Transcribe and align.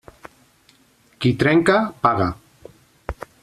Qui 1.25 1.33
trenca, 1.43 1.77
paga. 2.07 2.31